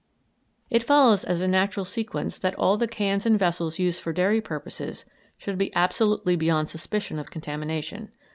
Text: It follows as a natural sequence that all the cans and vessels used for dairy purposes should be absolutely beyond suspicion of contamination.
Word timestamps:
It 0.71 0.81
follows 0.81 1.23
as 1.23 1.41
a 1.41 1.47
natural 1.47 1.85
sequence 1.85 2.39
that 2.39 2.55
all 2.55 2.75
the 2.75 2.87
cans 2.87 3.27
and 3.27 3.37
vessels 3.37 3.77
used 3.77 4.01
for 4.01 4.11
dairy 4.11 4.41
purposes 4.41 5.05
should 5.37 5.59
be 5.59 5.71
absolutely 5.75 6.35
beyond 6.35 6.71
suspicion 6.71 7.19
of 7.19 7.29
contamination. 7.29 8.09